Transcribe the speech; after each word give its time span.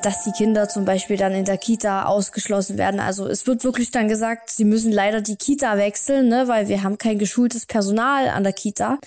dass 0.00 0.24
die 0.24 0.32
Kinder 0.32 0.68
zum 0.68 0.84
Beispiel 0.84 1.16
dann 1.16 1.32
in 1.32 1.44
der 1.44 1.58
Kita 1.58 2.04
ausgeschlossen 2.04 2.78
werden. 2.78 3.00
Also 3.00 3.26
es 3.26 3.46
wird 3.46 3.64
wirklich 3.64 3.90
dann 3.90 4.08
gesagt, 4.08 4.50
sie 4.50 4.64
müssen 4.64 4.92
leider 4.92 5.20
die 5.20 5.36
Kita 5.36 5.76
wechseln, 5.76 6.28
ne, 6.28 6.48
weil 6.48 6.68
wir 6.68 6.82
haben 6.82 6.98
kein 6.98 7.18
geschultes 7.18 7.66
Personal 7.66 8.28
an 8.28 8.42
der 8.42 8.52
Kita. 8.52 8.98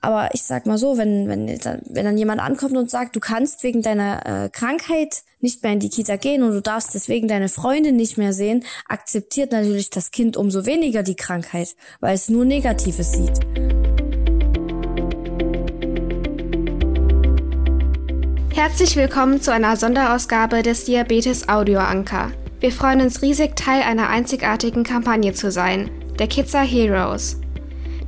Aber 0.00 0.30
ich 0.32 0.44
sag 0.44 0.66
mal 0.66 0.78
so, 0.78 0.96
wenn, 0.96 1.28
wenn, 1.28 1.48
wenn 1.48 2.04
dann 2.04 2.18
jemand 2.18 2.40
ankommt 2.40 2.76
und 2.76 2.90
sagt, 2.90 3.16
du 3.16 3.20
kannst 3.20 3.64
wegen 3.64 3.82
deiner 3.82 4.44
äh, 4.44 4.48
Krankheit 4.48 5.22
nicht 5.40 5.62
mehr 5.62 5.72
in 5.72 5.80
die 5.80 5.90
Kita 5.90 6.16
gehen 6.16 6.42
und 6.42 6.52
du 6.52 6.62
darfst 6.62 6.94
deswegen 6.94 7.26
deine 7.26 7.48
Freunde 7.48 7.92
nicht 7.92 8.16
mehr 8.16 8.32
sehen, 8.32 8.64
akzeptiert 8.86 9.52
natürlich 9.52 9.90
das 9.90 10.10
Kind 10.10 10.36
umso 10.36 10.66
weniger 10.66 11.02
die 11.02 11.16
Krankheit, 11.16 11.74
weil 12.00 12.14
es 12.14 12.28
nur 12.28 12.44
Negatives 12.44 13.12
sieht. 13.12 13.77
Herzlich 18.60 18.96
willkommen 18.96 19.40
zu 19.40 19.52
einer 19.52 19.76
Sonderausgabe 19.76 20.64
des 20.64 20.84
Diabetes 20.84 21.48
Audio 21.48 21.78
Anker. 21.78 22.32
Wir 22.58 22.72
freuen 22.72 23.00
uns 23.00 23.22
riesig, 23.22 23.54
Teil 23.54 23.82
einer 23.82 24.08
einzigartigen 24.08 24.82
Kampagne 24.82 25.32
zu 25.32 25.52
sein, 25.52 25.88
der 26.18 26.26
Kids 26.26 26.56
are 26.56 26.66
Heroes. 26.66 27.40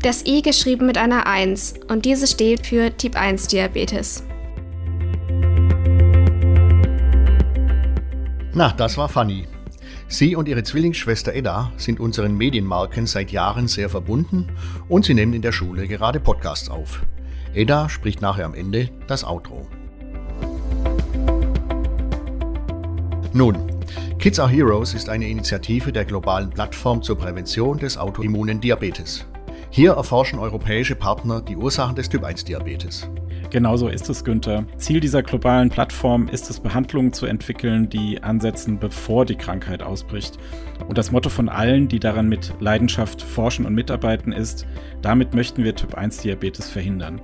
Das 0.03 0.27
I 0.27 0.43
geschrieben 0.43 0.87
mit 0.87 0.99
einer 0.99 1.29
1 1.29 1.75
und 1.87 2.05
diese 2.05 2.27
steht 2.27 2.67
für 2.67 2.91
Typ 2.97 3.15
1 3.15 3.47
Diabetes. 3.47 4.25
Na, 8.53 8.73
das 8.77 8.97
war 8.97 9.09
funny. 9.09 9.47
Sie 10.09 10.35
und 10.35 10.49
ihre 10.49 10.65
Zwillingsschwester 10.65 11.33
Edda 11.33 11.71
sind 11.77 12.01
unseren 12.01 12.37
Medienmarken 12.37 13.07
seit 13.07 13.31
Jahren 13.31 13.69
sehr 13.69 13.89
verbunden 13.89 14.49
und 14.89 15.05
sie 15.05 15.15
nehmen 15.15 15.33
in 15.33 15.43
der 15.43 15.53
Schule 15.53 15.87
gerade 15.87 16.19
Podcasts 16.19 16.69
auf. 16.69 17.03
Edda 17.55 17.89
spricht 17.89 18.21
nachher 18.21 18.47
am 18.47 18.55
Ende 18.55 18.91
das 19.07 19.23
Outro. 19.23 19.69
Nun, 23.33 23.57
Kids 24.19 24.41
Are 24.41 24.51
Heroes 24.51 24.93
ist 24.93 25.09
eine 25.09 25.29
Initiative 25.29 25.93
der 25.93 26.05
globalen 26.05 26.51
Plattform 26.51 27.01
zur 27.01 27.17
Prävention 27.17 27.79
des 27.79 27.97
autoimmunen 27.97 28.61
Diabetes. 28.61 29.25
Hier 29.71 29.93
erforschen 29.93 30.41
europäische 30.41 30.97
Partner 30.97 31.41
die 31.41 31.57
Ursachen 31.57 31.95
des 31.95 32.09
Typ-1-Diabetes. 32.09 33.09
Genauso 33.51 33.87
ist 33.87 34.11
es, 34.11 34.25
Günther. 34.25 34.65
Ziel 34.79 34.99
dieser 34.99 35.23
globalen 35.23 35.71
Plattform 35.71 36.27
ist 36.27 36.51
es, 36.51 36.59
Behandlungen 36.59 37.13
zu 37.13 37.27
entwickeln, 37.27 37.89
die 37.89 38.21
ansetzen, 38.21 38.81
bevor 38.81 39.25
die 39.25 39.37
Krankheit 39.37 39.81
ausbricht. 39.81 40.37
Und 40.89 40.99
das 40.99 41.13
Motto 41.13 41.29
von 41.29 41.49
allen, 41.49 41.87
die 41.87 42.01
daran 42.01 42.29
mit 42.29 42.53
Leidenschaft 42.59 43.23
forschen 43.23 43.65
und 43.65 43.75
mitarbeiten, 43.75 44.33
ist, 44.33 44.67
damit 45.03 45.35
möchten 45.35 45.63
wir 45.63 45.77
Typ-1-Diabetes 45.77 46.69
verhindern. 46.69 47.21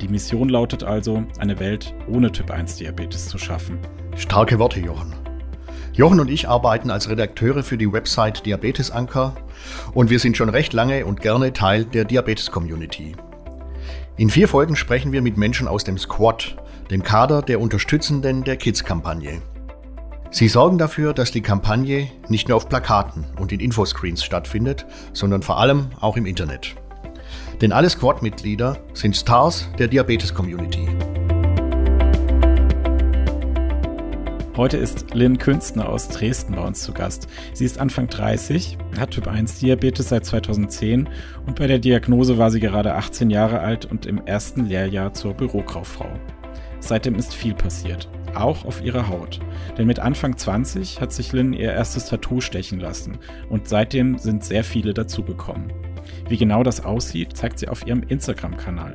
Die 0.00 0.08
Mission 0.08 0.48
lautet 0.50 0.84
also, 0.84 1.24
eine 1.40 1.58
Welt 1.58 1.92
ohne 2.06 2.30
Typ-1-Diabetes 2.30 3.26
zu 3.26 3.38
schaffen. 3.38 3.78
Starke 4.16 4.56
Worte, 4.60 4.78
Jochen. 4.78 5.17
Jochen 5.98 6.20
und 6.20 6.30
ich 6.30 6.48
arbeiten 6.48 6.92
als 6.92 7.08
Redakteure 7.08 7.64
für 7.64 7.76
die 7.76 7.92
Website 7.92 8.46
Diabetes 8.46 8.92
Anker 8.92 9.34
und 9.94 10.10
wir 10.10 10.20
sind 10.20 10.36
schon 10.36 10.48
recht 10.48 10.72
lange 10.72 11.04
und 11.04 11.20
gerne 11.20 11.52
Teil 11.52 11.84
der 11.84 12.04
Diabetes-Community. 12.04 13.16
In 14.16 14.30
vier 14.30 14.46
Folgen 14.46 14.76
sprechen 14.76 15.10
wir 15.10 15.22
mit 15.22 15.36
Menschen 15.36 15.66
aus 15.66 15.82
dem 15.82 15.98
Squad, 15.98 16.56
dem 16.92 17.02
Kader 17.02 17.42
der 17.42 17.60
Unterstützenden 17.60 18.44
der 18.44 18.56
Kids-Kampagne. 18.56 19.42
Sie 20.30 20.46
sorgen 20.46 20.78
dafür, 20.78 21.14
dass 21.14 21.32
die 21.32 21.42
Kampagne 21.42 22.08
nicht 22.28 22.46
nur 22.46 22.58
auf 22.58 22.68
Plakaten 22.68 23.24
und 23.40 23.50
in 23.50 23.58
Infoscreens 23.58 24.22
stattfindet, 24.22 24.86
sondern 25.12 25.42
vor 25.42 25.58
allem 25.58 25.88
auch 25.98 26.16
im 26.16 26.26
Internet. 26.26 26.76
Denn 27.60 27.72
alle 27.72 27.90
Squad-Mitglieder 27.90 28.78
sind 28.94 29.16
Stars 29.16 29.68
der 29.80 29.88
Diabetes-Community. 29.88 30.86
Heute 34.58 34.76
ist 34.76 35.14
Lynn 35.14 35.38
Künstner 35.38 35.88
aus 35.88 36.08
Dresden 36.08 36.56
bei 36.56 36.66
uns 36.66 36.82
zu 36.82 36.92
Gast. 36.92 37.28
Sie 37.52 37.64
ist 37.64 37.78
Anfang 37.78 38.08
30, 38.08 38.76
hat 38.98 39.12
Typ 39.12 39.28
1 39.28 39.60
Diabetes 39.60 40.08
seit 40.08 40.26
2010 40.26 41.08
und 41.46 41.54
bei 41.54 41.68
der 41.68 41.78
Diagnose 41.78 42.38
war 42.38 42.50
sie 42.50 42.58
gerade 42.58 42.96
18 42.96 43.30
Jahre 43.30 43.60
alt 43.60 43.84
und 43.84 44.04
im 44.04 44.18
ersten 44.26 44.66
Lehrjahr 44.66 45.14
zur 45.14 45.34
Bürokauffrau. 45.34 46.10
Seitdem 46.80 47.14
ist 47.14 47.36
viel 47.36 47.54
passiert, 47.54 48.08
auch 48.34 48.64
auf 48.64 48.82
ihrer 48.82 49.08
Haut. 49.08 49.38
Denn 49.78 49.86
mit 49.86 50.00
Anfang 50.00 50.36
20 50.36 51.00
hat 51.00 51.12
sich 51.12 51.32
Lynn 51.32 51.52
ihr 51.52 51.72
erstes 51.72 52.06
Tattoo 52.06 52.40
stechen 52.40 52.80
lassen 52.80 53.18
und 53.50 53.68
seitdem 53.68 54.18
sind 54.18 54.42
sehr 54.42 54.64
viele 54.64 54.92
dazugekommen. 54.92 55.72
Wie 56.28 56.36
genau 56.36 56.64
das 56.64 56.84
aussieht, 56.84 57.36
zeigt 57.36 57.60
sie 57.60 57.68
auf 57.68 57.86
ihrem 57.86 58.02
Instagram-Kanal. 58.02 58.94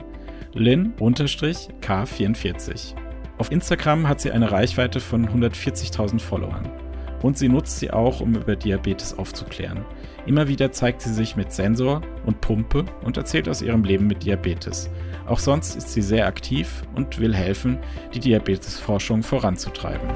Lynn-K44. 0.55 3.02
Auf 3.39 3.51
Instagram 3.51 4.07
hat 4.07 4.21
sie 4.21 4.31
eine 4.31 4.51
Reichweite 4.51 4.99
von 4.99 5.27
140.000 5.27 6.19
Followern. 6.19 6.69
Und 7.23 7.37
sie 7.37 7.49
nutzt 7.49 7.79
sie 7.79 7.89
auch, 7.89 8.19
um 8.19 8.35
über 8.35 8.55
Diabetes 8.55 9.17
aufzuklären. 9.17 9.85
Immer 10.27 10.47
wieder 10.47 10.71
zeigt 10.71 11.01
sie 11.01 11.11
sich 11.11 11.35
mit 11.35 11.51
Sensor 11.51 12.01
und 12.27 12.41
Pumpe 12.41 12.85
und 13.03 13.17
erzählt 13.17 13.49
aus 13.49 13.63
ihrem 13.63 13.85
Leben 13.85 14.05
mit 14.05 14.23
Diabetes. 14.23 14.89
Auch 15.25 15.39
sonst 15.39 15.75
ist 15.75 15.93
sie 15.93 16.03
sehr 16.03 16.27
aktiv 16.27 16.83
und 16.95 17.19
will 17.19 17.33
helfen, 17.33 17.79
die 18.13 18.19
Diabetesforschung 18.19 19.23
voranzutreiben. 19.23 20.09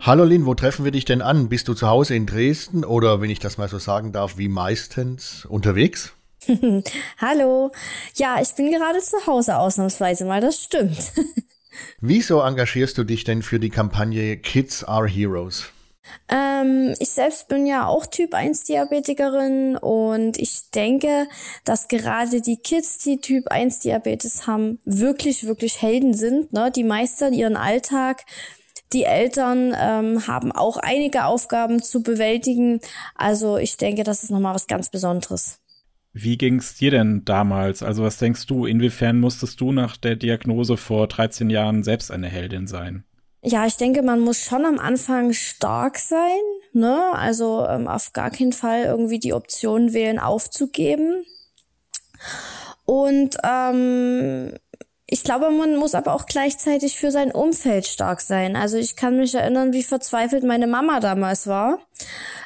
Hallo 0.00 0.24
Lin, 0.24 0.46
wo 0.46 0.54
treffen 0.54 0.84
wir 0.84 0.90
dich 0.90 1.04
denn 1.04 1.22
an? 1.22 1.48
Bist 1.48 1.68
du 1.68 1.74
zu 1.74 1.86
Hause 1.86 2.16
in 2.16 2.26
Dresden 2.26 2.84
oder, 2.84 3.20
wenn 3.20 3.30
ich 3.30 3.38
das 3.38 3.56
mal 3.56 3.68
so 3.68 3.78
sagen 3.78 4.10
darf, 4.10 4.36
wie 4.36 4.48
meistens 4.48 5.44
unterwegs? 5.44 6.16
Hallo. 7.18 7.70
Ja, 8.14 8.40
ich 8.40 8.54
bin 8.54 8.70
gerade 8.70 9.00
zu 9.00 9.26
Hause 9.26 9.56
ausnahmsweise 9.56 10.24
mal, 10.24 10.40
das 10.40 10.62
stimmt. 10.62 11.12
Wieso 12.00 12.40
engagierst 12.40 12.98
du 12.98 13.04
dich 13.04 13.24
denn 13.24 13.42
für 13.42 13.58
die 13.58 13.70
Kampagne 13.70 14.36
Kids 14.36 14.84
Are 14.84 15.08
Heroes? 15.08 15.72
Ähm, 16.28 16.94
ich 16.98 17.10
selbst 17.10 17.48
bin 17.48 17.66
ja 17.66 17.86
auch 17.86 18.06
Typ 18.06 18.34
1 18.34 18.64
Diabetikerin 18.64 19.76
und 19.76 20.36
ich 20.36 20.70
denke, 20.74 21.28
dass 21.64 21.88
gerade 21.88 22.40
die 22.40 22.56
Kids, 22.56 22.98
die 22.98 23.20
Typ 23.20 23.48
1 23.48 23.80
Diabetes 23.80 24.46
haben, 24.46 24.78
wirklich, 24.84 25.46
wirklich 25.46 25.80
Helden 25.80 26.14
sind. 26.14 26.52
Ne? 26.52 26.70
Die 26.70 26.84
meistern 26.84 27.32
ihren 27.32 27.56
Alltag. 27.56 28.24
Die 28.92 29.04
Eltern 29.04 29.74
ähm, 29.78 30.26
haben 30.26 30.52
auch 30.52 30.76
einige 30.76 31.24
Aufgaben 31.24 31.82
zu 31.82 32.02
bewältigen. 32.02 32.80
Also 33.14 33.56
ich 33.56 33.78
denke, 33.78 34.02
das 34.02 34.22
ist 34.22 34.30
nochmal 34.30 34.54
was 34.54 34.66
ganz 34.66 34.90
Besonderes. 34.90 35.61
Wie 36.12 36.36
ging 36.36 36.56
es 36.56 36.74
dir 36.74 36.90
denn 36.90 37.24
damals? 37.24 37.82
Also 37.82 38.02
was 38.02 38.18
denkst 38.18 38.46
du, 38.46 38.66
inwiefern 38.66 39.18
musstest 39.18 39.60
du 39.60 39.72
nach 39.72 39.96
der 39.96 40.16
Diagnose 40.16 40.76
vor 40.76 41.08
13 41.08 41.48
Jahren 41.48 41.82
selbst 41.84 42.10
eine 42.10 42.28
Heldin 42.28 42.66
sein? 42.66 43.04
Ja, 43.44 43.66
ich 43.66 43.76
denke, 43.76 44.02
man 44.02 44.20
muss 44.20 44.44
schon 44.44 44.64
am 44.64 44.78
Anfang 44.78 45.32
stark 45.32 45.98
sein, 45.98 46.40
ne? 46.72 47.12
Also 47.12 47.66
ähm, 47.66 47.88
auf 47.88 48.12
gar 48.12 48.30
keinen 48.30 48.52
Fall 48.52 48.84
irgendwie 48.84 49.18
die 49.18 49.32
Option 49.32 49.92
wählen, 49.92 50.20
aufzugeben. 50.20 51.24
Und 52.84 53.36
ähm, 53.42 54.52
ich 55.12 55.24
glaube, 55.24 55.50
man 55.50 55.76
muss 55.76 55.94
aber 55.94 56.14
auch 56.14 56.24
gleichzeitig 56.24 56.96
für 56.96 57.10
sein 57.10 57.32
Umfeld 57.32 57.86
stark 57.86 58.22
sein. 58.22 58.56
Also 58.56 58.78
ich 58.78 58.96
kann 58.96 59.18
mich 59.18 59.34
erinnern, 59.34 59.74
wie 59.74 59.82
verzweifelt 59.82 60.42
meine 60.42 60.66
Mama 60.66 61.00
damals 61.00 61.46
war. 61.46 61.80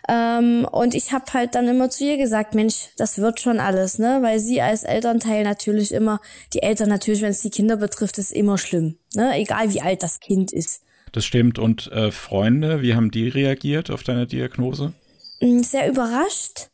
Ähm, 0.09 0.67
und 0.73 0.97
ich 0.97 1.13
habe 1.13 1.27
halt 1.33 1.55
dann 1.55 1.69
immer 1.69 1.91
zu 1.91 2.05
ihr 2.05 2.17
gesagt, 2.17 2.57
Mensch, 2.57 2.89
das 2.97 3.19
wird 3.19 3.39
schon 3.39 3.61
alles, 3.61 4.01
ne? 4.01 4.19
Weil 4.21 4.41
sie 4.41 4.63
als 4.63 4.83
Elternteil 4.83 5.45
natürlich 5.45 5.95
immer, 5.95 6.21
die 6.55 6.63
Eltern 6.63 6.89
natürlich, 6.89 7.23
wenn 7.23 7.31
es 7.31 7.41
die 7.43 7.51
Kinder 7.51 7.77
betrifft, 7.77 8.19
ist 8.19 8.33
immer 8.33 8.59
schlimm, 8.59 8.99
ne? 9.15 9.39
Egal 9.39 9.73
wie 9.73 9.81
alt 9.81 10.03
das 10.03 10.19
Kind 10.19 10.53
ist. 10.53 10.83
Das 11.13 11.25
stimmt. 11.25 11.61
Und 11.61 11.87
äh, 11.93 12.11
Freunde, 12.11 12.83
wie 12.83 12.97
haben 12.97 13.13
die 13.13 13.29
reagiert 13.29 13.93
auf 13.93 14.03
deine 14.03 14.27
Diagnose? 14.27 14.93
Mm, 15.41 15.61
sehr 15.61 15.89
überrascht. 15.89 16.71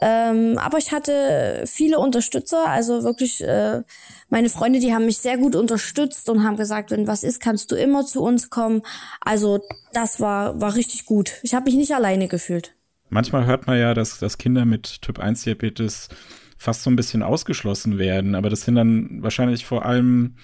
Ähm, 0.00 0.58
aber 0.58 0.78
ich 0.78 0.92
hatte 0.92 1.64
viele 1.66 1.98
Unterstützer, 1.98 2.68
also 2.68 3.02
wirklich 3.02 3.42
äh, 3.42 3.82
meine 4.28 4.50
Freunde, 4.50 4.80
die 4.80 4.92
haben 4.92 5.06
mich 5.06 5.18
sehr 5.18 5.38
gut 5.38 5.56
unterstützt 5.56 6.28
und 6.28 6.44
haben 6.44 6.56
gesagt, 6.56 6.90
wenn 6.90 7.06
was 7.06 7.22
ist, 7.22 7.40
kannst 7.40 7.72
du 7.72 7.76
immer 7.76 8.04
zu 8.04 8.22
uns 8.22 8.50
kommen. 8.50 8.82
Also 9.20 9.60
das 9.92 10.20
war, 10.20 10.60
war 10.60 10.74
richtig 10.74 11.06
gut. 11.06 11.32
Ich 11.42 11.54
habe 11.54 11.64
mich 11.64 11.74
nicht 11.74 11.94
alleine 11.94 12.28
gefühlt. 12.28 12.74
Manchmal 13.08 13.46
hört 13.46 13.66
man 13.66 13.78
ja, 13.78 13.94
dass, 13.94 14.18
dass 14.18 14.38
Kinder 14.38 14.64
mit 14.64 15.00
Typ 15.02 15.18
1 15.18 15.44
Diabetes 15.44 16.08
fast 16.56 16.82
so 16.82 16.90
ein 16.90 16.96
bisschen 16.96 17.22
ausgeschlossen 17.22 17.98
werden, 17.98 18.34
aber 18.34 18.50
das 18.50 18.62
sind 18.62 18.74
dann 18.74 19.22
wahrscheinlich 19.22 19.66
vor 19.66 19.84
allem 19.84 20.36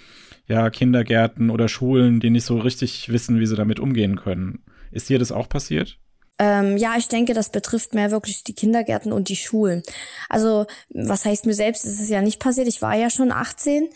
ja 0.47 0.71
Kindergärten 0.71 1.51
oder 1.51 1.69
Schulen, 1.69 2.21
die 2.21 2.31
nicht 2.31 2.45
so 2.45 2.59
richtig 2.59 3.11
wissen, 3.11 3.41
wie 3.41 3.47
sie 3.47 3.57
damit 3.57 3.81
umgehen 3.81 4.17
können. 4.17 4.65
Ist 4.91 5.09
dir 5.09 5.19
das 5.19 5.33
auch 5.33 5.49
passiert? 5.49 5.99
Ähm, 6.43 6.77
ja, 6.77 6.97
ich 6.97 7.07
denke, 7.07 7.35
das 7.35 7.51
betrifft 7.51 7.95
mehr 7.95 8.11
wirklich 8.11 8.43
die 8.43 8.55
Kindergärten 8.55 9.13
und 9.13 9.29
die 9.29 9.37
Schulen. 9.37 9.85
Also, 10.29 10.67
was 10.91 11.25
heißt 11.25 11.47
mir 11.47 11.55
selbst, 11.55 11.85
ist 11.85 12.01
es 12.01 12.09
ja 12.09 12.21
nicht 12.21 12.41
passiert. 12.41 12.67
Ich 12.67 12.83
war 12.83 12.97
ja 12.97 13.11
schon 13.11 13.31
18. 13.31 13.89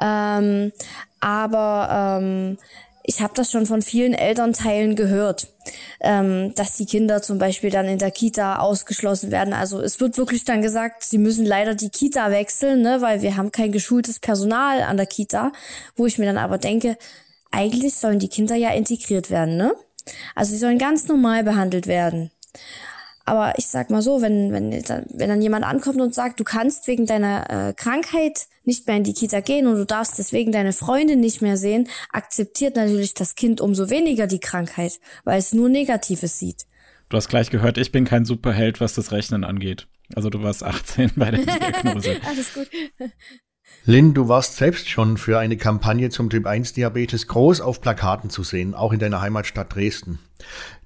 Ähm, 0.00 0.72
aber 1.20 2.18
ähm, 2.20 2.58
ich 3.04 3.20
habe 3.20 3.34
das 3.36 3.52
schon 3.52 3.66
von 3.66 3.82
vielen 3.82 4.14
Elternteilen 4.14 4.96
gehört, 4.96 5.46
ähm, 6.00 6.52
dass 6.56 6.76
die 6.76 6.86
Kinder 6.86 7.22
zum 7.22 7.38
Beispiel 7.38 7.70
dann 7.70 7.86
in 7.86 7.98
der 7.98 8.10
Kita 8.10 8.58
ausgeschlossen 8.58 9.30
werden. 9.30 9.54
Also 9.54 9.80
es 9.80 10.00
wird 10.00 10.18
wirklich 10.18 10.44
dann 10.44 10.60
gesagt, 10.60 11.04
sie 11.04 11.18
müssen 11.18 11.46
leider 11.46 11.76
die 11.76 11.90
Kita 11.90 12.32
wechseln, 12.32 12.82
ne, 12.82 13.00
weil 13.00 13.22
wir 13.22 13.36
haben 13.36 13.52
kein 13.52 13.70
geschultes 13.70 14.18
Personal 14.18 14.82
an 14.82 14.96
der 14.96 15.06
Kita, 15.06 15.52
wo 15.94 16.06
ich 16.06 16.18
mir 16.18 16.26
dann 16.26 16.38
aber 16.38 16.58
denke, 16.58 16.96
eigentlich 17.52 17.94
sollen 17.94 18.18
die 18.18 18.28
Kinder 18.28 18.56
ja 18.56 18.70
integriert 18.70 19.30
werden, 19.30 19.56
ne? 19.56 19.72
Also 20.34 20.52
sie 20.52 20.58
sollen 20.58 20.78
ganz 20.78 21.08
normal 21.08 21.44
behandelt 21.44 21.86
werden. 21.86 22.30
Aber 23.24 23.54
ich 23.56 23.66
sag 23.66 23.90
mal 23.90 24.02
so, 24.02 24.20
wenn, 24.20 24.52
wenn, 24.52 24.72
wenn 24.72 25.28
dann 25.28 25.42
jemand 25.42 25.64
ankommt 25.64 26.00
und 26.00 26.14
sagt, 26.14 26.40
du 26.40 26.44
kannst 26.44 26.88
wegen 26.88 27.06
deiner 27.06 27.68
äh, 27.68 27.72
Krankheit 27.72 28.46
nicht 28.64 28.86
mehr 28.86 28.96
in 28.96 29.04
die 29.04 29.14
Kita 29.14 29.40
gehen 29.40 29.66
und 29.66 29.76
du 29.76 29.86
darfst 29.86 30.18
deswegen 30.18 30.50
deine 30.50 30.72
Freunde 30.72 31.16
nicht 31.16 31.40
mehr 31.40 31.56
sehen, 31.56 31.88
akzeptiert 32.10 32.74
natürlich 32.74 33.14
das 33.14 33.34
Kind 33.36 33.60
umso 33.60 33.90
weniger 33.90 34.26
die 34.26 34.40
Krankheit, 34.40 34.98
weil 35.24 35.38
es 35.38 35.52
nur 35.52 35.68
Negatives 35.68 36.38
sieht. 36.38 36.66
Du 37.08 37.16
hast 37.16 37.28
gleich 37.28 37.50
gehört, 37.50 37.78
ich 37.78 37.92
bin 37.92 38.04
kein 38.04 38.24
Superheld, 38.24 38.80
was 38.80 38.94
das 38.94 39.12
Rechnen 39.12 39.44
angeht. 39.44 39.86
Also 40.14 40.28
du 40.28 40.42
warst 40.42 40.64
18 40.64 41.12
bei 41.14 41.30
der 41.30 41.40
Diagnose. 41.44 42.16
Alles 42.26 42.54
gut. 42.54 42.68
Lynn, 43.84 44.14
du 44.14 44.28
warst 44.28 44.56
selbst 44.56 44.88
schon 44.88 45.16
für 45.16 45.38
eine 45.40 45.56
Kampagne 45.56 46.08
zum 46.10 46.30
Typ-1-Diabetes 46.30 47.26
groß 47.26 47.60
auf 47.60 47.80
Plakaten 47.80 48.30
zu 48.30 48.44
sehen, 48.44 48.74
auch 48.74 48.92
in 48.92 49.00
deiner 49.00 49.20
Heimatstadt 49.20 49.74
Dresden. 49.74 50.20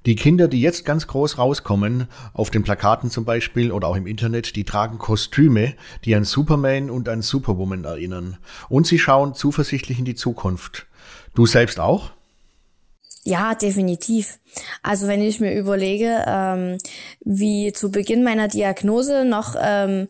Die 0.06 0.14
Kinder, 0.14 0.48
die 0.48 0.60
jetzt 0.60 0.84
ganz 0.84 1.06
groß 1.06 1.36
rauskommen, 1.36 2.08
auf 2.32 2.50
den 2.50 2.62
Plakaten 2.62 3.10
zum 3.10 3.24
Beispiel 3.24 3.72
oder 3.72 3.88
auch 3.88 3.96
im 3.96 4.06
Internet, 4.06 4.56
die 4.56 4.64
tragen 4.64 4.98
Kostüme, 4.98 5.74
die 6.04 6.14
an 6.14 6.24
Superman 6.24 6.88
und 6.88 7.08
an 7.08 7.22
Superwoman 7.22 7.84
erinnern. 7.84 8.38
Und 8.68 8.86
sie 8.86 8.98
schauen 8.98 9.34
zuversichtlich 9.34 9.98
in 9.98 10.04
die 10.04 10.14
Zukunft. 10.14 10.86
Du 11.34 11.44
selbst 11.44 11.80
auch? 11.80 12.12
Ja, 13.26 13.56
definitiv. 13.56 14.38
Also 14.84 15.08
wenn 15.08 15.20
ich 15.20 15.40
mir 15.40 15.52
überlege, 15.52 16.24
ähm, 16.28 16.78
wie 17.24 17.72
zu 17.72 17.90
Beginn 17.90 18.22
meiner 18.22 18.46
Diagnose 18.46 19.24
noch 19.24 19.56
ähm, 19.60 20.06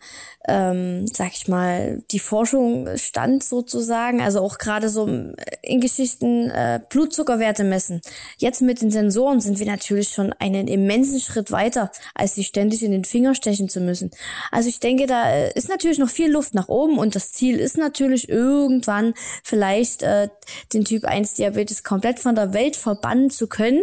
ähm, 0.48 1.06
sag 1.06 1.32
ich 1.32 1.48
mal, 1.48 2.02
die 2.10 2.18
Forschung 2.18 2.88
stand 2.96 3.42
sozusagen, 3.42 4.20
also 4.20 4.40
auch 4.40 4.58
gerade 4.58 4.88
so 4.88 5.06
in 5.06 5.80
Geschichten 5.80 6.50
äh, 6.50 6.80
Blutzuckerwerte 6.88 7.64
messen. 7.64 8.00
Jetzt 8.38 8.62
mit 8.62 8.80
den 8.80 8.90
Sensoren 8.90 9.40
sind 9.40 9.58
wir 9.58 9.66
natürlich 9.66 10.10
schon 10.10 10.32
einen 10.34 10.68
immensen 10.68 11.20
Schritt 11.20 11.50
weiter, 11.50 11.90
als 12.14 12.34
sie 12.34 12.44
ständig 12.44 12.82
in 12.82 12.92
den 12.92 13.04
Finger 13.04 13.34
stechen 13.34 13.68
zu 13.68 13.80
müssen. 13.80 14.10
Also 14.50 14.68
ich 14.68 14.80
denke, 14.80 15.06
da 15.06 15.30
äh, 15.30 15.52
ist 15.54 15.68
natürlich 15.68 15.98
noch 15.98 16.10
viel 16.10 16.30
Luft 16.30 16.54
nach 16.54 16.68
oben 16.68 16.98
und 16.98 17.14
das 17.14 17.32
Ziel 17.32 17.58
ist 17.58 17.76
natürlich 17.76 18.28
irgendwann 18.28 19.14
vielleicht 19.42 20.02
äh, 20.02 20.28
den 20.72 20.84
Typ 20.84 21.04
1 21.04 21.34
Diabetes 21.34 21.84
komplett 21.84 22.20
von 22.20 22.34
der 22.34 22.52
Welt 22.52 22.76
verbannen 22.76 23.30
zu 23.30 23.48
können. 23.48 23.82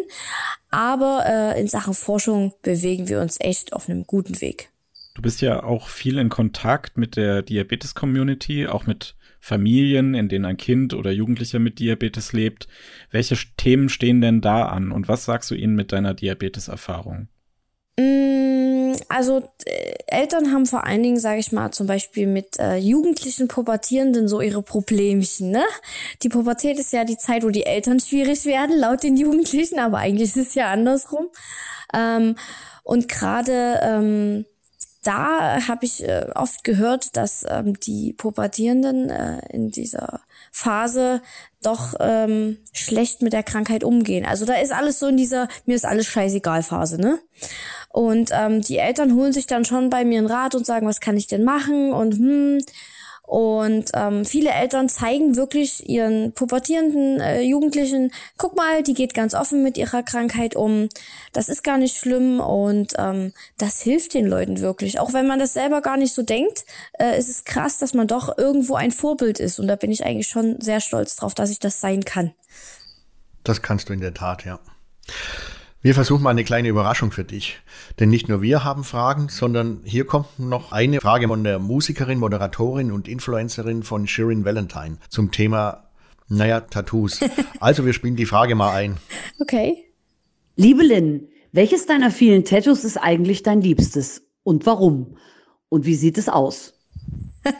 Aber 0.71 1.23
äh, 1.25 1.61
in 1.61 1.67
Sachen 1.67 1.93
Forschung 1.93 2.53
bewegen 2.63 3.07
wir 3.07 3.21
uns 3.21 3.39
echt 3.39 3.73
auf 3.73 3.87
einem 3.87 4.07
guten 4.07 4.41
Weg. 4.41 4.72
Du 5.13 5.21
bist 5.21 5.41
ja 5.41 5.63
auch 5.63 5.89
viel 5.89 6.17
in 6.17 6.29
Kontakt 6.29 6.97
mit 6.97 7.15
der 7.15 7.43
Diabetes-Community, 7.43 8.67
auch 8.67 8.87
mit 8.87 9.15
Familien, 9.39 10.15
in 10.15 10.27
denen 10.27 10.45
ein 10.45 10.57
Kind 10.57 10.93
oder 10.93 11.11
Jugendlicher 11.11 11.59
mit 11.59 11.77
Diabetes 11.79 12.33
lebt. 12.33 12.67
Welche 13.11 13.35
Themen 13.57 13.89
stehen 13.89 14.21
denn 14.21 14.41
da 14.41 14.65
an 14.65 14.91
und 14.91 15.07
was 15.07 15.25
sagst 15.25 15.51
du 15.51 15.55
ihnen 15.55 15.75
mit 15.75 15.91
deiner 15.91 16.13
Diabetes-Erfahrung? 16.13 17.27
Mm, 17.99 18.93
also 19.09 19.47
äh, 19.65 19.93
Eltern 20.07 20.51
haben 20.51 20.65
vor 20.65 20.85
allen 20.85 21.03
Dingen, 21.03 21.19
sage 21.19 21.39
ich 21.39 21.51
mal, 21.51 21.71
zum 21.71 21.85
Beispiel 21.85 22.25
mit 22.25 22.57
äh, 22.57 22.77
jugendlichen 22.77 23.47
Pubertierenden 23.47 24.27
so 24.27 24.41
ihre 24.41 24.63
Problemchen. 24.63 25.51
Ne? 25.51 25.63
Die 26.23 26.29
Pubertät 26.29 26.79
ist 26.79 26.91
ja 26.91 27.03
die 27.03 27.17
Zeit, 27.17 27.43
wo 27.43 27.49
die 27.49 27.65
Eltern 27.67 27.99
schwierig 27.99 28.45
werden, 28.45 28.79
laut 28.79 29.03
den 29.03 29.17
Jugendlichen, 29.17 29.77
aber 29.77 29.97
eigentlich 29.97 30.29
ist 30.29 30.47
es 30.47 30.55
ja 30.55 30.71
andersrum. 30.71 31.27
Ähm, 31.93 32.35
und 32.83 33.07
gerade 33.07 33.79
ähm, 33.83 34.45
da 35.03 35.67
habe 35.67 35.85
ich 35.85 36.03
äh, 36.03 36.27
oft 36.33 36.63
gehört, 36.63 37.15
dass 37.17 37.45
ähm, 37.47 37.79
die 37.79 38.13
Pubertierenden 38.13 39.09
äh, 39.09 39.41
in 39.49 39.69
dieser 39.69 40.21
Phase 40.51 41.21
doch 41.61 41.95
ähm, 41.99 42.57
schlecht 42.73 43.21
mit 43.21 43.33
der 43.33 43.43
Krankheit 43.43 43.83
umgehen. 43.83 44.25
Also 44.25 44.45
da 44.45 44.55
ist 44.55 44.73
alles 44.73 44.99
so 44.99 45.07
in 45.07 45.17
dieser 45.17 45.47
mir 45.65 45.75
ist 45.75 45.85
alles 45.85 46.07
scheißegal 46.07 46.63
Phase, 46.63 46.99
ne? 46.99 47.19
Und 47.89 48.31
ähm, 48.33 48.61
die 48.61 48.77
Eltern 48.77 49.13
holen 49.13 49.33
sich 49.33 49.45
dann 49.45 49.65
schon 49.65 49.89
bei 49.89 50.03
mir 50.03 50.17
einen 50.17 50.27
Rat 50.27 50.55
und 50.55 50.65
sagen, 50.65 50.87
was 50.87 50.99
kann 50.99 51.17
ich 51.17 51.27
denn 51.27 51.43
machen 51.43 51.93
und 51.93 52.15
hm 52.15 52.59
und 53.25 53.85
ähm, 53.93 54.25
viele 54.25 54.51
Eltern 54.51 54.89
zeigen 54.89 55.37
wirklich 55.37 55.89
ihren 55.89 56.33
pubertierenden 56.33 57.21
äh, 57.21 57.41
Jugendlichen, 57.41 58.11
guck 58.37 58.55
mal, 58.55 58.83
die 58.83 58.93
geht 58.93 59.13
ganz 59.13 59.33
offen 59.33 59.63
mit 59.63 59.77
ihrer 59.77 60.03
Krankheit 60.03 60.55
um. 60.55 60.89
Das 61.31 61.47
ist 61.47 61.63
gar 61.63 61.77
nicht 61.77 61.97
schlimm 61.97 62.41
und 62.41 62.93
ähm, 62.97 63.33
das 63.57 63.81
hilft 63.81 64.13
den 64.13 64.27
Leuten 64.27 64.59
wirklich. 64.59 64.99
Auch 64.99 65.13
wenn 65.13 65.25
man 65.25 65.39
das 65.39 65.53
selber 65.53 65.81
gar 65.81 65.95
nicht 65.95 66.13
so 66.13 66.21
denkt, 66.21 66.65
äh, 66.99 67.17
ist 67.17 67.29
es 67.29 67.45
krass, 67.45 67.77
dass 67.77 67.93
man 67.93 68.07
doch 68.07 68.37
irgendwo 68.37 68.75
ein 68.75 68.91
Vorbild 68.91 69.39
ist. 69.39 69.57
Und 69.57 69.67
da 69.67 69.77
bin 69.77 69.91
ich 69.91 70.05
eigentlich 70.05 70.27
schon 70.27 70.59
sehr 70.59 70.81
stolz 70.81 71.15
drauf, 71.15 71.33
dass 71.33 71.49
ich 71.49 71.59
das 71.59 71.79
sein 71.79 72.03
kann. 72.03 72.33
Das 73.43 73.61
kannst 73.61 73.87
du 73.89 73.93
in 73.93 74.01
der 74.01 74.13
Tat, 74.13 74.43
ja. 74.45 74.59
Wir 75.85 75.93
versuchen 75.93 76.23
mal 76.23 76.29
eine 76.29 76.45
kleine 76.45 76.69
Überraschung 76.69 77.11
für 77.11 77.25
dich. 77.25 77.57
Denn 77.99 78.07
nicht 78.07 78.29
nur 78.29 78.41
wir 78.41 78.63
haben 78.63 78.85
Fragen, 78.85 79.27
sondern 79.27 79.81
hier 79.83 80.05
kommt 80.05 80.39
noch 80.39 80.71
eine 80.71 81.01
Frage 81.01 81.27
von 81.27 81.43
der 81.43 81.59
Musikerin, 81.59 82.19
Moderatorin 82.19 82.89
und 82.89 83.09
Influencerin 83.09 83.83
von 83.83 84.07
Shirin 84.07 84.45
Valentine 84.45 84.97
zum 85.09 85.31
Thema, 85.31 85.89
naja, 86.29 86.61
Tattoos. 86.61 87.19
Also 87.59 87.85
wir 87.85 87.91
spielen 87.91 88.15
die 88.15 88.25
Frage 88.25 88.55
mal 88.55 88.73
ein. 88.73 88.95
Okay. 89.41 89.75
Liebe 90.55 90.83
Lynn, 90.83 91.27
welches 91.51 91.85
deiner 91.85 92.11
vielen 92.11 92.45
Tattoos 92.45 92.85
ist 92.85 92.95
eigentlich 92.95 93.43
dein 93.43 93.59
Liebstes? 93.59 94.21
Und 94.43 94.65
warum? 94.65 95.17
Und 95.67 95.85
wie 95.85 95.95
sieht 95.95 96.17
es 96.17 96.29
aus? 96.29 96.75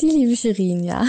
die 0.00 0.06
liebe 0.06 0.34
Shirin, 0.34 0.84
ja. 0.84 1.04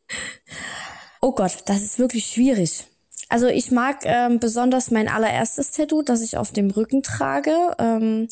oh 1.22 1.32
Gott, 1.32 1.62
das 1.64 1.82
ist 1.82 1.98
wirklich 1.98 2.26
schwierig. 2.26 2.84
Also 3.28 3.46
ich 3.48 3.70
mag 3.70 4.00
ähm, 4.04 4.38
besonders 4.38 4.90
mein 4.90 5.08
allererstes 5.08 5.72
Tattoo, 5.72 6.02
das 6.02 6.22
ich 6.22 6.36
auf 6.36 6.52
dem 6.52 6.70
Rücken 6.70 7.02
trage. 7.02 7.74
Ähm, 7.78 8.28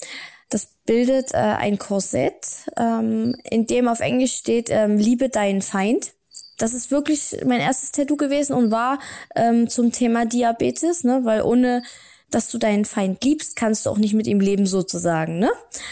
das 0.50 0.68
bildet 0.86 1.34
äh, 1.34 1.38
ein 1.38 1.78
Korsett, 1.78 2.46
ähm, 2.76 3.34
in 3.42 3.66
dem 3.66 3.88
auf 3.88 4.00
Englisch 4.00 4.34
steht 4.34 4.68
ähm, 4.70 4.98
Liebe 4.98 5.28
deinen 5.28 5.62
Feind. 5.62 6.12
Das 6.58 6.74
ist 6.74 6.92
wirklich 6.92 7.36
mein 7.44 7.60
erstes 7.60 7.90
Tattoo 7.90 8.16
gewesen 8.16 8.54
und 8.54 8.70
war 8.70 9.00
ähm, 9.34 9.68
zum 9.68 9.90
Thema 9.90 10.26
Diabetes, 10.26 11.02
ne? 11.02 11.22
weil 11.24 11.42
ohne 11.42 11.82
dass 12.30 12.50
du 12.50 12.58
deinen 12.58 12.84
Feind 12.84 13.22
liebst, 13.24 13.56
kannst 13.56 13.86
du 13.86 13.90
auch 13.90 13.98
nicht 13.98 14.14
mit 14.14 14.26
ihm 14.26 14.40
leben 14.40 14.66
sozusagen. 14.66 15.38
Ne? 15.38 15.50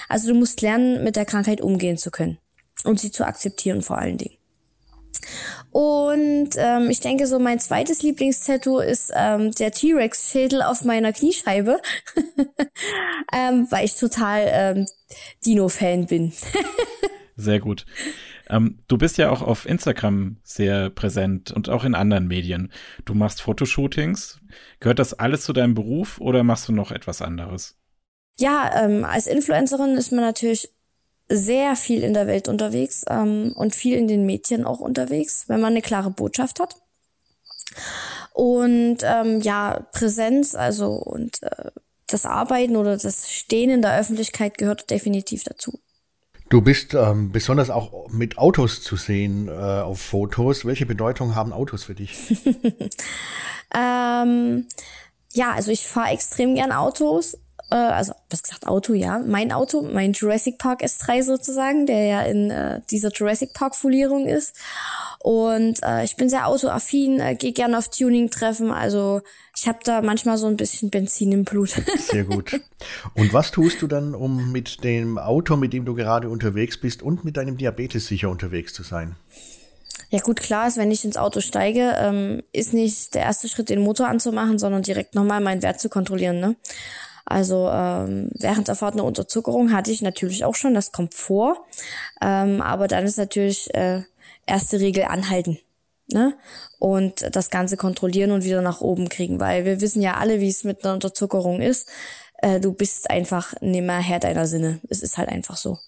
Also 0.09 0.29
du 0.29 0.35
musst 0.35 0.61
lernen, 0.61 1.03
mit 1.03 1.17
der 1.17 1.25
Krankheit 1.25 1.61
umgehen 1.61 1.99
zu 1.99 2.11
können 2.11 2.39
und 2.85 3.01
sie 3.01 3.11
zu 3.11 3.27
akzeptieren 3.27 3.83
vor 3.83 3.99
allen 3.99 4.19
Dingen. 4.19 4.37
Und 5.73 6.51
ähm, 6.57 6.91
ich 6.91 7.01
denke, 7.01 7.27
so 7.27 7.39
mein 7.39 7.59
zweites 7.59 8.03
Lieblingstattoo 8.03 8.79
ist 8.79 9.11
ähm, 9.17 9.53
der 9.53 9.73
T-Rex-Schädel 9.73 10.61
auf 10.63 10.85
meiner 10.85 11.15
Kniescheibe, 11.15 11.81
ähm, 13.33 13.67
weil 13.71 13.87
ich 13.87 13.97
total 13.97 14.45
ähm, 14.49 14.87
Dino-Fan 15.47 16.07
bin. 16.07 16.33
Sehr 17.37 17.59
gut. 17.59 17.87
Ähm, 18.51 18.81
du 18.87 18.99
bist 18.99 19.17
ja 19.17 19.31
auch 19.31 19.41
auf 19.41 19.67
Instagram 19.67 20.37
sehr 20.43 20.91
präsent 20.91 21.51
und 21.51 21.71
auch 21.71 21.85
in 21.85 21.95
anderen 21.95 22.29
Medien. 22.29 22.71
Du 23.07 23.15
machst 23.15 23.41
Fotoshootings. 23.41 24.41
Gehört 24.79 24.99
das 24.99 25.15
alles 25.15 25.45
zu 25.45 25.55
deinem 25.55 25.73
Beruf 25.73 26.21
oder 26.21 26.45
machst 26.45 26.69
du 26.69 26.73
noch 26.73 26.91
etwas 26.91 27.23
anderes? 27.23 27.79
Ja, 28.39 28.85
ähm, 28.85 29.07
als 29.07 29.27
Influencerin 29.27 29.97
ist 29.97 30.13
man 30.13 30.21
natürlich 30.21 30.69
sehr 31.37 31.77
viel 31.77 32.03
in 32.03 32.15
der 32.15 32.27
Welt 32.27 32.49
unterwegs 32.49 33.05
ähm, 33.09 33.53
und 33.55 33.75
viel 33.75 33.97
in 33.97 34.09
den 34.09 34.27
Medien 34.27 34.65
auch 34.65 34.81
unterwegs, 34.81 35.45
wenn 35.49 35.61
man 35.61 35.73
eine 35.73 35.83
klare 35.83 36.11
Botschaft 36.11 36.61
hat. 36.61 36.77
Und 38.33 38.99
ähm, 39.03 39.41
ja, 39.41 39.87
Präsenz, 39.93 40.55
also 40.55 40.93
und 40.93 41.43
äh, 41.43 41.71
das 42.07 42.27
Arbeiten 42.27 42.77
oder 42.77 42.97
das 42.97 43.31
Stehen 43.31 43.71
in 43.71 43.83
der 43.83 43.99
Öffentlichkeit 43.99 44.59
gehört 44.59 44.91
definitiv 44.91 45.45
dazu. 45.45 45.81
Du 46.49 46.61
bist 46.61 46.93
ähm, 46.93 47.33
besonders 47.33 47.71
auch 47.71 48.11
mit 48.11 48.37
Autos 48.37 48.83
zu 48.83 48.97
sehen 48.97 49.49
äh, 49.49 49.53
auf 49.53 50.01
Fotos. 50.03 50.67
Welche 50.67 50.85
Bedeutung 50.85 51.35
haben 51.35 51.53
Autos 51.53 51.85
für 51.85 51.95
dich? 51.95 52.15
ähm, 53.75 54.67
ja, 55.33 55.53
also 55.53 55.71
ich 55.71 55.87
fahre 55.87 56.11
extrem 56.11 56.55
gern 56.55 56.73
Autos 56.73 57.39
äh, 57.73 57.93
also 57.93 58.13
was 58.31 58.43
gesagt 58.43 58.67
Auto, 58.67 58.93
ja, 58.93 59.19
mein 59.19 59.53
Auto, 59.53 59.83
mein 59.83 60.13
Jurassic 60.13 60.59
Park 60.59 60.83
S3 60.83 61.23
sozusagen, 61.23 61.87
der 61.87 62.05
ja 62.05 62.23
in 62.23 62.51
äh, 62.51 62.81
dieser 62.91 63.11
Jurassic 63.11 63.55
Park 63.55 63.75
Folierung 63.75 64.27
ist. 64.27 64.57
Und 65.21 65.83
äh, 65.83 66.05
ich 66.05 66.17
bin 66.17 66.29
sehr 66.29 66.47
autoaffin, 66.47 67.21
äh, 67.21 67.35
gehe 67.35 67.53
gerne 67.53 67.79
auf 67.79 67.89
Tuning-Treffen, 67.89 68.71
also 68.71 69.23
ich 69.57 69.69
habe 69.69 69.79
da 69.85 70.03
manchmal 70.03 70.39
so 70.39 70.47
ein 70.47 70.57
bisschen 70.57 70.91
Benzin 70.91 71.33
im 71.33 71.45
Blut. 71.45 71.71
Sehr 71.99 72.25
gut. 72.25 72.59
Und 73.15 73.33
was 73.35 73.51
tust 73.51 73.83
du 73.83 73.87
dann, 73.87 74.15
um 74.15 74.51
mit 74.51 74.83
dem 74.83 75.19
Auto, 75.19 75.57
mit 75.57 75.75
dem 75.75 75.85
du 75.85 75.95
gerade 75.95 76.31
unterwegs 76.31 76.79
bist 76.79 77.03
und 77.03 77.25
mit 77.25 77.37
deinem 77.37 77.59
Diabetes 77.59 78.07
sicher 78.07 78.31
unterwegs 78.31 78.73
zu 78.73 78.83
sein? 78.83 79.15
Ja 80.11 80.21
gut, 80.21 80.41
klar 80.41 80.69
ist, 80.69 80.79
wenn 80.79 80.91
ich 80.91 81.05
ins 81.05 81.17
Auto 81.17 81.41
steige, 81.41 81.95
ähm, 81.99 82.43
ist 82.53 82.73
nicht 82.73 83.15
der 83.15 83.23
erste 83.23 83.49
Schritt, 83.49 83.69
den 83.69 83.81
Motor 83.81 84.09
anzumachen, 84.09 84.59
sondern 84.59 84.83
direkt 84.83 85.15
nochmal 85.15 85.41
meinen 85.41 85.63
Wert 85.63 85.81
zu 85.81 85.89
kontrollieren. 85.89 86.41
Ne? 86.41 86.57
Also 87.25 87.69
ähm, 87.73 88.31
während 88.35 88.69
der 88.69 88.75
Fahrt 88.75 88.95
eine 88.95 89.05
Unterzuckerung 89.05 89.73
hatte 89.73 89.91
ich 89.91 90.03
natürlich 90.03 90.45
auch 90.45 90.55
schon, 90.55 90.75
das 90.75 90.93
kommt 90.93 91.15
vor. 91.15 91.65
Ähm, 92.21 92.61
aber 92.61 92.89
dann 92.89 93.05
ist 93.05 93.19
natürlich 93.19 93.73
äh, 93.75 94.03
erste 94.47 94.81
Regel 94.81 95.05
anhalten. 95.05 95.59
Ne? 96.09 96.35
Und 96.79 97.35
das 97.35 97.51
Ganze 97.51 97.77
kontrollieren 97.77 98.33
und 98.33 98.45
wieder 98.45 98.61
nach 98.61 98.81
oben 98.81 99.09
kriegen, 99.09 99.41
weil 99.41 99.65
wir 99.65 99.81
wissen 99.81 100.03
ja 100.03 100.15
alle, 100.15 100.41
wie 100.41 100.49
es 100.49 100.65
mit 100.65 100.85
einer 100.85 100.95
Unterzuckerung 100.95 101.61
ist. 101.61 101.89
Äh, 102.39 102.61
du 102.61 102.73
bist 102.73 103.09
einfach 103.11 103.55
nicht 103.61 103.85
mehr 103.85 103.99
Herr 103.99 104.19
deiner 104.19 104.47
Sinne. 104.47 104.81
Es 104.89 105.03
ist 105.03 105.17
halt 105.17 105.29
einfach 105.29 105.57
so. 105.57 105.79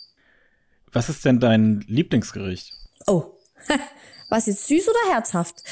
Was 0.92 1.08
ist 1.08 1.24
denn 1.24 1.40
dein 1.40 1.84
Lieblingsgericht? 1.88 2.72
Oh, 3.06 3.24
was 4.28 4.46
jetzt 4.46 4.66
süß 4.68 4.88
oder 4.88 5.14
herzhaft? 5.14 5.62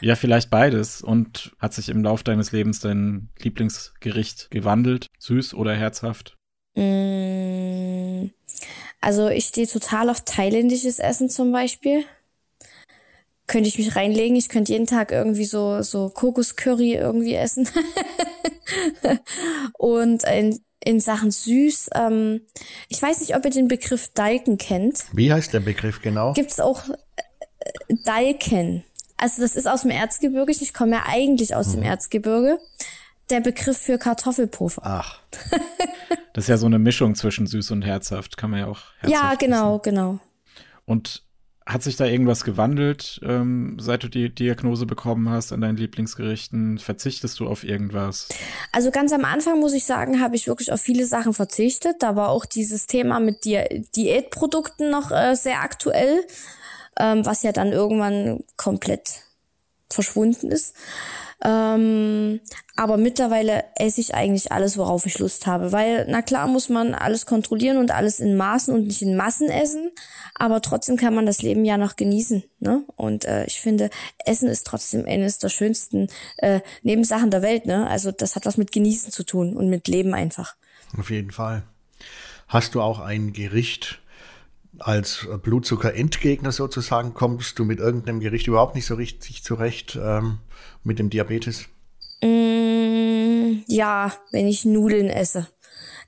Ja, 0.00 0.14
vielleicht 0.14 0.50
beides. 0.50 1.02
Und 1.02 1.52
hat 1.58 1.74
sich 1.74 1.88
im 1.88 2.02
Lauf 2.02 2.22
deines 2.22 2.52
Lebens 2.52 2.80
dein 2.80 3.30
Lieblingsgericht 3.38 4.50
gewandelt? 4.50 5.06
Süß 5.18 5.54
oder 5.54 5.74
herzhaft? 5.74 6.36
Mm, 6.74 8.30
also 9.00 9.28
ich 9.28 9.46
stehe 9.46 9.66
total 9.66 10.10
auf 10.10 10.20
thailändisches 10.24 10.98
Essen 10.98 11.28
zum 11.30 11.52
Beispiel. 11.52 12.04
Könnte 13.46 13.68
ich 13.68 13.78
mich 13.78 13.96
reinlegen. 13.96 14.36
Ich 14.36 14.48
könnte 14.48 14.72
jeden 14.72 14.86
Tag 14.86 15.10
irgendwie 15.10 15.46
so, 15.46 15.82
so 15.82 16.10
Kokoscurry 16.10 16.94
irgendwie 16.94 17.34
essen. 17.34 17.68
Und 19.78 20.24
in, 20.24 20.60
in 20.84 21.00
Sachen 21.00 21.30
süß, 21.30 21.90
ähm, 21.94 22.42
ich 22.88 23.00
weiß 23.00 23.20
nicht, 23.20 23.34
ob 23.34 23.44
ihr 23.44 23.50
den 23.50 23.68
Begriff 23.68 24.08
Dalken 24.12 24.58
kennt. 24.58 25.06
Wie 25.12 25.32
heißt 25.32 25.54
der 25.54 25.60
Begriff 25.60 26.02
genau? 26.02 26.34
Gibt 26.34 26.50
es 26.50 26.60
auch 26.60 26.88
äh, 26.88 27.94
Dalken. 28.04 28.84
Also 29.18 29.42
das 29.42 29.56
ist 29.56 29.68
aus 29.68 29.82
dem 29.82 29.90
Erzgebirge. 29.90 30.52
Ich 30.52 30.72
komme 30.72 30.92
ja 30.92 31.02
eigentlich 31.06 31.54
aus 31.54 31.72
dem 31.72 31.80
mhm. 31.80 31.86
Erzgebirge. 31.86 32.58
Der 33.30 33.40
Begriff 33.40 33.76
für 33.76 33.98
Kartoffelpuffer. 33.98 34.80
Ach. 34.84 35.20
das 36.32 36.44
ist 36.44 36.48
ja 36.48 36.56
so 36.56 36.66
eine 36.66 36.78
Mischung 36.78 37.14
zwischen 37.14 37.46
süß 37.46 37.72
und 37.72 37.82
herzhaft, 37.82 38.38
kann 38.38 38.50
man 38.50 38.60
ja 38.60 38.66
auch. 38.68 38.80
Ja, 39.06 39.34
genau, 39.34 39.74
essen. 39.74 39.82
genau. 39.82 40.18
Und 40.86 41.22
hat 41.68 41.82
sich 41.82 41.96
da 41.96 42.06
irgendwas 42.06 42.44
gewandelt, 42.44 43.20
ähm, 43.22 43.76
seit 43.78 44.02
du 44.02 44.08
die 44.08 44.34
Diagnose 44.34 44.86
bekommen 44.86 45.28
hast 45.28 45.52
an 45.52 45.60
deinen 45.60 45.76
Lieblingsgerichten? 45.76 46.78
Verzichtest 46.78 47.38
du 47.40 47.46
auf 47.46 47.62
irgendwas? 47.62 48.28
Also 48.72 48.90
ganz 48.90 49.12
am 49.12 49.26
Anfang 49.26 49.60
muss 49.60 49.74
ich 49.74 49.84
sagen, 49.84 50.22
habe 50.22 50.34
ich 50.34 50.46
wirklich 50.46 50.72
auf 50.72 50.80
viele 50.80 51.04
Sachen 51.04 51.34
verzichtet. 51.34 51.96
Da 52.00 52.16
war 52.16 52.30
auch 52.30 52.46
dieses 52.46 52.86
Thema 52.86 53.20
mit 53.20 53.44
Di 53.44 53.84
Diätprodukten 53.94 54.90
noch 54.90 55.10
äh, 55.10 55.34
sehr 55.34 55.60
aktuell 55.60 56.24
ähm, 56.98 57.24
was 57.24 57.42
ja 57.42 57.52
dann 57.52 57.72
irgendwann 57.72 58.44
komplett 58.56 59.22
verschwunden 59.90 60.50
ist. 60.50 60.74
Ähm, 61.44 62.40
aber 62.74 62.96
mittlerweile 62.96 63.64
esse 63.76 64.00
ich 64.00 64.12
eigentlich 64.12 64.50
alles, 64.50 64.76
worauf 64.76 65.06
ich 65.06 65.20
Lust 65.20 65.46
habe, 65.46 65.70
weil 65.70 66.04
na 66.08 66.20
klar 66.20 66.48
muss 66.48 66.68
man 66.68 66.94
alles 66.94 67.26
kontrollieren 67.26 67.76
und 67.76 67.92
alles 67.92 68.18
in 68.18 68.36
Maßen 68.36 68.74
und 68.74 68.88
nicht 68.88 69.02
in 69.02 69.16
Massen 69.16 69.48
essen, 69.48 69.92
aber 70.34 70.60
trotzdem 70.62 70.96
kann 70.96 71.14
man 71.14 71.26
das 71.26 71.40
Leben 71.42 71.64
ja 71.64 71.78
noch 71.78 71.94
genießen. 71.94 72.42
Ne? 72.58 72.82
Und 72.96 73.24
äh, 73.24 73.44
ich 73.46 73.60
finde, 73.60 73.90
Essen 74.24 74.48
ist 74.48 74.66
trotzdem 74.66 75.04
eines 75.06 75.38
der 75.38 75.48
schönsten 75.48 76.08
äh, 76.38 76.60
Nebensachen 76.82 77.30
der 77.30 77.42
Welt. 77.42 77.66
Ne? 77.66 77.86
Also 77.86 78.10
das 78.10 78.34
hat 78.34 78.44
was 78.44 78.56
mit 78.56 78.72
Genießen 78.72 79.12
zu 79.12 79.22
tun 79.22 79.56
und 79.56 79.70
mit 79.70 79.86
Leben 79.86 80.14
einfach. 80.14 80.56
Auf 80.98 81.10
jeden 81.10 81.30
Fall. 81.30 81.62
Hast 82.48 82.74
du 82.74 82.80
auch 82.80 82.98
ein 82.98 83.32
Gericht, 83.32 84.00
als 84.78 85.26
Blutzuckerendgegner 85.42 86.52
sozusagen 86.52 87.14
kommst 87.14 87.58
du 87.58 87.64
mit 87.64 87.78
irgendeinem 87.78 88.20
Gericht 88.20 88.46
überhaupt 88.46 88.74
nicht 88.74 88.86
so 88.86 88.94
richtig 88.94 89.42
zurecht 89.42 89.98
ähm, 90.00 90.38
mit 90.84 90.98
dem 90.98 91.10
Diabetes? 91.10 91.68
Mm, 92.22 93.62
ja, 93.66 94.12
wenn 94.30 94.46
ich 94.46 94.64
Nudeln 94.64 95.08
esse. 95.08 95.48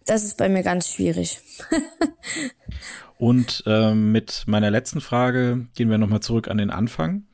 Das 0.07 0.25
ist 0.25 0.37
bei 0.37 0.49
mir 0.49 0.63
ganz 0.63 0.89
schwierig. 0.89 1.41
Und 3.19 3.65
ähm, 3.67 4.13
mit 4.13 4.45
meiner 4.47 4.71
letzten 4.71 5.01
Frage 5.01 5.69
gehen 5.75 5.91
wir 5.91 5.99
nochmal 5.99 6.21
zurück 6.21 6.49
an 6.49 6.59
den 6.59 6.71
Anfang. 6.71 7.27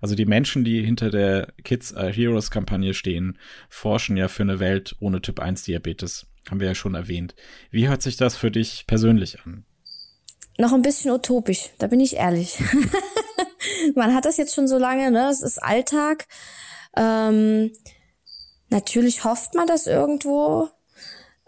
Also 0.00 0.14
die 0.14 0.26
Menschen, 0.26 0.64
die 0.64 0.82
hinter 0.82 1.10
der 1.10 1.52
Kids 1.64 1.94
are 1.94 2.10
Heroes 2.10 2.50
Kampagne 2.50 2.94
stehen, 2.94 3.38
forschen 3.68 4.16
ja 4.16 4.28
für 4.28 4.42
eine 4.42 4.60
Welt 4.60 4.96
ohne 5.00 5.22
Typ 5.22 5.40
1 5.40 5.64
Diabetes. 5.64 6.26
Haben 6.50 6.60
wir 6.60 6.68
ja 6.68 6.74
schon 6.74 6.94
erwähnt. 6.94 7.34
Wie 7.70 7.88
hört 7.88 8.02
sich 8.02 8.16
das 8.16 8.36
für 8.36 8.50
dich 8.50 8.84
persönlich 8.86 9.40
an? 9.44 9.64
Noch 10.60 10.72
ein 10.72 10.82
bisschen 10.82 11.10
utopisch, 11.10 11.70
da 11.78 11.86
bin 11.86 12.00
ich 12.00 12.16
ehrlich. 12.16 12.58
man 13.94 14.14
hat 14.14 14.24
das 14.24 14.36
jetzt 14.36 14.54
schon 14.54 14.68
so 14.68 14.78
lange, 14.78 15.10
ne? 15.10 15.28
Es 15.28 15.42
ist 15.42 15.62
Alltag. 15.62 16.26
Ähm, 16.96 17.72
natürlich 18.68 19.24
hofft 19.24 19.54
man 19.54 19.66
das 19.66 19.86
irgendwo. 19.86 20.68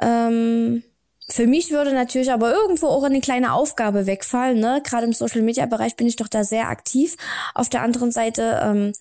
Ähm, 0.01 0.83
für 1.29 1.47
mich 1.47 1.71
würde 1.71 1.95
natürlich 1.95 2.31
aber 2.31 2.53
irgendwo 2.53 2.89
auch 2.89 3.05
eine 3.05 3.21
kleine 3.21 3.55
Aufgabe 3.55 4.07
wegfallen. 4.07 4.59
Ne? 4.59 4.83
Gerade 4.85 5.07
im 5.07 5.13
Social-Media-Bereich 5.13 5.97
bin 5.97 6.07
ich 6.07 6.17
doch 6.17 6.29
da 6.29 6.45
sehr 6.45 6.69
aktiv. 6.69 7.17
Auf 7.55 7.69
der 7.69 7.83
anderen 7.83 8.13
Seite 8.13 8.61
ähm, 8.63 8.93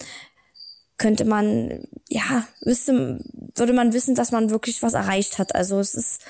könnte 0.98 1.26
man, 1.26 1.84
ja, 2.08 2.48
wüsste, 2.62 3.20
würde 3.56 3.74
man 3.74 3.92
wissen, 3.92 4.16
dass 4.16 4.32
man 4.32 4.50
wirklich 4.50 4.82
was 4.84 4.94
erreicht 4.94 5.40
hat. 5.40 5.56
Also 5.56 5.80
es 5.80 5.96
ist 5.96 6.22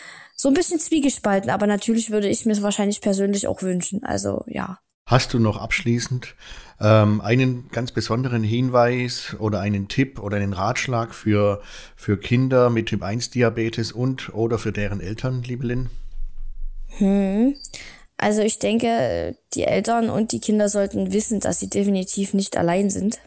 so 0.41 0.47
ein 0.47 0.55
bisschen 0.55 0.79
zwiegespalten, 0.79 1.51
aber 1.51 1.67
natürlich 1.67 2.09
würde 2.09 2.27
ich 2.27 2.47
mir 2.47 2.59
wahrscheinlich 2.63 2.99
persönlich 2.99 3.47
auch 3.47 3.61
wünschen. 3.61 4.03
Also 4.03 4.43
ja. 4.47 4.79
Hast 5.05 5.35
du 5.35 5.39
noch 5.39 5.57
abschließend 5.57 6.33
ähm, 6.79 7.21
einen 7.21 7.69
ganz 7.69 7.91
besonderen 7.91 8.41
Hinweis 8.41 9.35
oder 9.37 9.59
einen 9.59 9.87
Tipp 9.87 10.17
oder 10.17 10.37
einen 10.37 10.53
Ratschlag 10.53 11.13
für, 11.13 11.61
für 11.95 12.17
Kinder 12.17 12.71
mit 12.71 12.87
Typ 12.87 13.03
1 13.03 13.29
Diabetes 13.29 13.91
und 13.91 14.33
oder 14.33 14.57
für 14.57 14.71
deren 14.71 14.99
Eltern, 14.99 15.43
liebe 15.43 15.67
Lynn? 15.67 15.91
Hm. 16.97 17.55
Also 18.17 18.41
ich 18.41 18.57
denke, 18.57 19.37
die 19.53 19.65
Eltern 19.65 20.09
und 20.09 20.31
die 20.31 20.39
Kinder 20.39 20.69
sollten 20.69 21.13
wissen, 21.13 21.39
dass 21.39 21.59
sie 21.59 21.69
definitiv 21.69 22.33
nicht 22.33 22.57
allein 22.57 22.89
sind. 22.89 23.19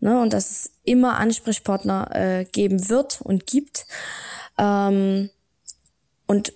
Ne, 0.00 0.20
und 0.20 0.32
dass 0.32 0.50
es 0.50 0.72
immer 0.82 1.18
Ansprechpartner 1.18 2.10
äh, 2.14 2.44
geben 2.46 2.88
wird 2.88 3.20
und 3.20 3.46
gibt. 3.46 3.86
Ähm, 4.58 5.30
und 6.28 6.52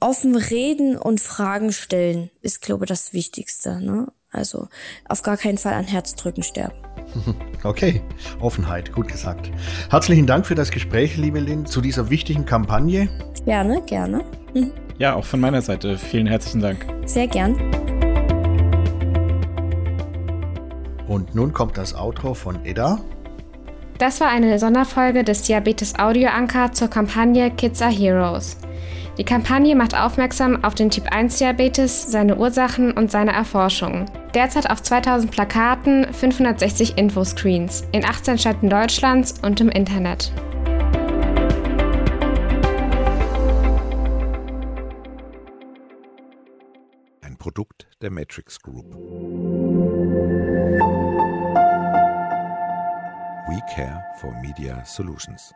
offen 0.00 0.36
reden 0.36 0.96
und 0.96 1.20
Fragen 1.20 1.72
stellen 1.72 2.30
ist, 2.40 2.62
glaube 2.62 2.84
ich, 2.84 2.88
das 2.88 3.12
Wichtigste. 3.12 3.80
Ne? 3.80 4.08
Also 4.30 4.68
auf 5.08 5.22
gar 5.22 5.36
keinen 5.36 5.58
Fall 5.58 5.74
an 5.74 5.84
Herzdrücken 5.84 6.42
sterben. 6.42 6.76
Okay, 7.64 8.02
Offenheit, 8.40 8.92
gut 8.92 9.08
gesagt. 9.08 9.50
Herzlichen 9.88 10.26
Dank 10.26 10.44
für 10.44 10.54
das 10.54 10.70
Gespräch, 10.70 11.16
liebe 11.16 11.40
Lynn, 11.40 11.64
zu 11.64 11.80
dieser 11.80 12.10
wichtigen 12.10 12.44
Kampagne. 12.44 13.08
Gerne, 13.46 13.80
gerne. 13.86 14.22
Mhm. 14.52 14.70
Ja, 14.98 15.14
auch 15.14 15.24
von 15.24 15.40
meiner 15.40 15.62
Seite 15.62 15.96
vielen 15.96 16.26
herzlichen 16.26 16.60
Dank. 16.60 16.84
Sehr 17.06 17.26
gern. 17.26 17.54
Und 21.08 21.34
nun 21.34 21.54
kommt 21.54 21.78
das 21.78 21.94
Outro 21.94 22.34
von 22.34 22.62
Edda. 22.66 23.00
Das 23.96 24.20
war 24.20 24.28
eine 24.28 24.58
Sonderfolge 24.58 25.24
des 25.24 25.40
Diabetes 25.40 25.98
Audio 25.98 26.28
Anker 26.28 26.72
zur 26.72 26.88
Kampagne 26.88 27.50
Kids 27.50 27.80
are 27.80 27.90
Heroes. 27.90 28.58
Die 29.16 29.24
Kampagne 29.24 29.76
macht 29.76 29.96
aufmerksam 29.96 30.64
auf 30.64 30.74
den 30.74 30.90
Typ-1-Diabetes, 30.90 32.10
seine 32.10 32.36
Ursachen 32.36 32.90
und 32.90 33.12
seine 33.12 33.32
Erforschung. 33.32 34.06
Derzeit 34.34 34.68
auf 34.68 34.82
2000 34.82 35.30
Plakaten, 35.30 36.12
560 36.12 36.98
Infoscreens 36.98 37.84
in 37.92 38.04
18 38.04 38.38
Städten 38.38 38.68
Deutschlands 38.68 39.34
und 39.40 39.60
im 39.60 39.68
Internet. 39.68 40.32
Ein 47.20 47.36
Produkt 47.38 47.86
der 48.02 48.10
Matrix 48.10 48.60
Group. 48.60 48.92
We 53.46 53.60
care 53.72 54.04
for 54.16 54.32
Media 54.42 54.84
Solutions. 54.84 55.54